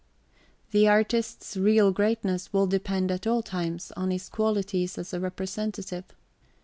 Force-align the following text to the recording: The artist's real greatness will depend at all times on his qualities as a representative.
The 0.71 0.87
artist's 0.87 1.55
real 1.55 1.91
greatness 1.91 2.51
will 2.51 2.65
depend 2.65 3.11
at 3.11 3.27
all 3.27 3.43
times 3.43 3.91
on 3.91 4.09
his 4.09 4.29
qualities 4.29 4.97
as 4.97 5.13
a 5.13 5.19
representative. 5.19 6.05